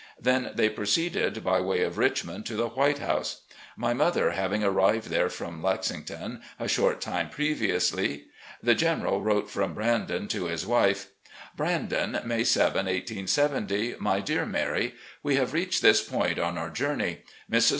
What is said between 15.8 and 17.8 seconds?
this point on our journey. Mrs.